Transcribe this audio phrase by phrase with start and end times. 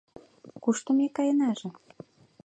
[0.63, 1.69] Кушто ме каенаже?